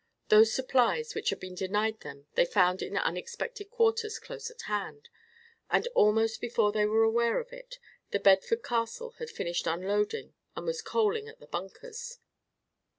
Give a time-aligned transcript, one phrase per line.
[0.29, 5.09] Those supplies which had been denied them they found in unexpected quarters close at hand;
[5.69, 7.77] and almost before they were aware of it
[8.09, 12.17] The Bedford Castle had finished unloading and was coaling at the bunkers.